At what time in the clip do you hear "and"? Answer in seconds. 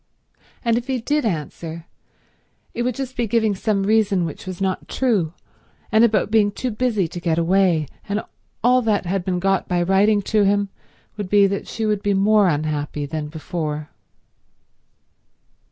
0.65-0.79, 5.91-6.03, 8.09-8.23